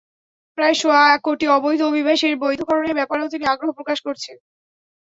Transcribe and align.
প্রায় 0.57 0.75
সোয়া 0.79 1.03
কোটি 1.25 1.45
অবৈধ 1.57 1.79
অভিবাসীর 1.89 2.33
বৈধকরণের 2.43 2.97
ব্যাপারেও 2.99 3.31
তিনি 3.33 3.45
আগ্রহ 3.47 3.71
প্রকাশ 3.77 3.97
করেছেন। 4.05 4.37